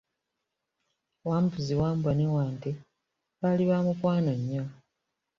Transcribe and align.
Wambuzi, 1.27 1.73
Wambwa 1.81 2.11
ne 2.15 2.25
Wante 2.35 2.69
baali 3.39 3.63
ba 3.69 3.77
mukwano 3.85 4.31
nnyo. 4.39 4.63